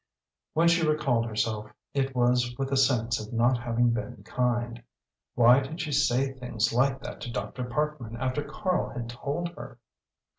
When 0.53 0.67
she 0.67 0.83
recalled 0.83 1.27
herself 1.27 1.71
it 1.93 2.15
was 2.15 2.55
with 2.57 2.71
a 2.71 2.75
sense 2.75 3.19
of 3.23 3.31
not 3.31 3.59
having 3.59 3.91
been 3.91 4.23
kind. 4.23 4.81
Why 5.35 5.59
did 5.59 5.79
she 5.79 5.91
say 5.91 6.31
things 6.33 6.73
like 6.73 7.03
that 7.03 7.21
to 7.21 7.31
Dr. 7.31 7.65
Parkman 7.65 8.17
after 8.17 8.41
Karl 8.43 8.89
had 8.89 9.09
told 9.09 9.49
her 9.49 9.77